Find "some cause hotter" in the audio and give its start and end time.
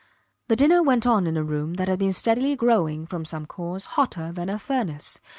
3.23-4.31